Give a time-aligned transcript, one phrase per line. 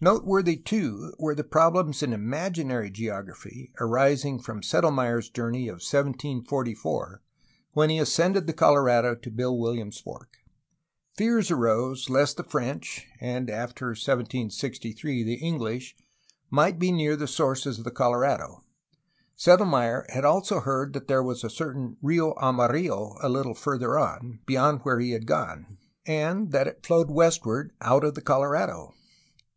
[0.00, 7.22] Noteworthy, too, were the problems in imaginary geography arising from Sedel mayr's journey of 1744,
[7.74, 10.38] when he ascended the Colorado to Bill Williams Fork.
[11.14, 15.94] Fears arose lest the French (and after 1763 the English)
[16.50, 18.64] might be near the sources of the Colorado.
[19.36, 24.40] Sedelmayr had also heard that there was a certain Rio Amarillo '*a little farther on,''
[24.46, 28.94] beyond where he had gone, and that it flowed westward out of the Colorado.